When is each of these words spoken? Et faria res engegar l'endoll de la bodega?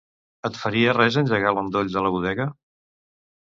Et 0.47 0.55
faria 0.61 0.95
res 0.97 1.19
engegar 1.23 1.53
l'endoll 1.59 1.93
de 1.99 2.05
la 2.07 2.13
bodega? 2.17 2.51